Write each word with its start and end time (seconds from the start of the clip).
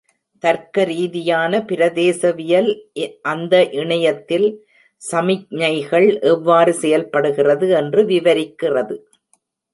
தர்க்க 0.43 0.83
ரீதியான 0.83 1.59
பிரதேசவியல், 1.59 2.69
அந்த 3.21 3.69
இணையத்தில் 3.81 4.47
சமிக்ஞைகள் 5.01 6.09
எவ்வாறு 6.23 6.73
செயல்படுகிறது 6.73 7.69
என்று 7.69 8.03
விவரிக்கிறது. 8.03 8.97